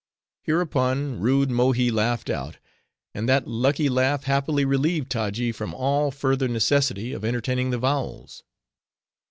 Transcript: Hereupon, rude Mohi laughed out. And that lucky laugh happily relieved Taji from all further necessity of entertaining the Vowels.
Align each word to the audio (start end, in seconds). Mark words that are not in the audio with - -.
Hereupon, 0.41 1.19
rude 1.19 1.51
Mohi 1.51 1.91
laughed 1.91 2.31
out. 2.31 2.57
And 3.13 3.29
that 3.29 3.47
lucky 3.47 3.87
laugh 3.87 4.23
happily 4.23 4.65
relieved 4.65 5.11
Taji 5.11 5.51
from 5.51 5.75
all 5.75 6.09
further 6.09 6.47
necessity 6.47 7.13
of 7.13 7.23
entertaining 7.23 7.69
the 7.69 7.77
Vowels. 7.77 8.41